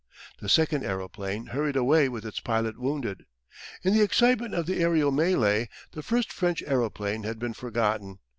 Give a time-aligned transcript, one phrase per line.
[0.39, 3.27] The second aeroplane hurried away with its pilot wounded.
[3.83, 8.17] In the excitement of the aerial melee the first French aeroplane had been forgotten.